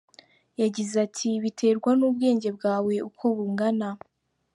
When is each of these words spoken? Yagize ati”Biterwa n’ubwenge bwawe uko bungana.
Yagize 0.61 0.93
ati”Biterwa 1.05 1.91
n’ubwenge 1.99 2.49
bwawe 2.57 2.93
uko 3.09 3.23
bungana. 3.35 3.87